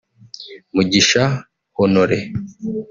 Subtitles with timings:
[0.73, 1.23] Mugisha
[1.79, 2.19] Honoré